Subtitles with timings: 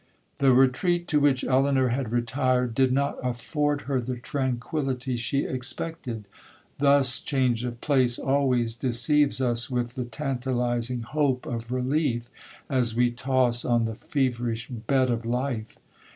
[0.39, 6.25] 'The retreat to which Elinor had retired, did not afford her the tranquillity she expected.
[6.79, 12.31] Thus, change of place always deceives us with the tantalizing hope of relief,
[12.67, 15.77] as we toss on the feverish bed of life.